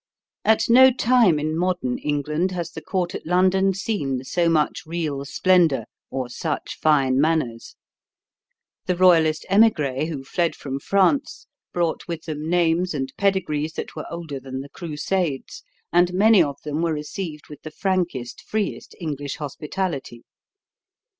At 0.43 0.67
no 0.67 0.89
time 0.91 1.37
in 1.37 1.55
modern 1.55 1.99
England 1.99 2.49
has 2.53 2.71
the 2.71 2.81
court 2.81 3.13
at 3.13 3.27
London 3.27 3.71
seen 3.75 4.23
so 4.23 4.49
much 4.49 4.81
real 4.83 5.25
splendor 5.25 5.85
or 6.09 6.27
such 6.27 6.79
fine 6.81 7.19
manners. 7.21 7.75
The 8.87 8.95
royalist 8.95 9.45
emigres 9.47 10.09
who 10.09 10.23
fled 10.23 10.55
from 10.55 10.79
France 10.79 11.45
brought 11.71 12.07
with 12.07 12.23
them 12.23 12.49
names 12.49 12.95
and 12.95 13.13
pedigrees 13.15 13.73
that 13.73 13.95
were 13.95 14.07
older 14.11 14.39
than 14.39 14.61
the 14.61 14.69
Crusades, 14.69 15.61
and 15.93 16.11
many 16.15 16.41
of 16.41 16.59
them 16.63 16.81
were 16.81 16.93
received 16.95 17.47
with 17.47 17.61
the 17.61 17.69
frankest, 17.69 18.41
freest 18.41 18.95
English 18.99 19.35
hospitality. 19.35 20.23